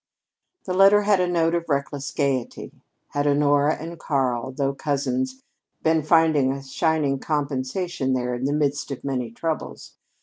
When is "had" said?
1.03-1.19, 3.09-3.27